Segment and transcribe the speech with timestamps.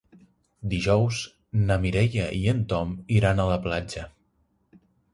[0.71, 1.19] Dijous
[1.67, 4.11] na Mireia i en Tom iran a la platja.